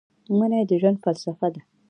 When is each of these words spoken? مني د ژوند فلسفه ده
مني 0.37 0.61
د 0.69 0.71
ژوند 0.81 1.01
فلسفه 1.03 1.47
ده 1.53 1.61